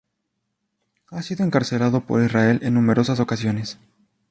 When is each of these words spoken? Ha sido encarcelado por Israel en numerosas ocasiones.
Ha 1.11 1.21
sido 1.21 1.45
encarcelado 1.45 2.01
por 2.07 2.23
Israel 2.23 2.57
en 2.63 2.73
numerosas 2.73 3.19
ocasiones. 3.19 3.77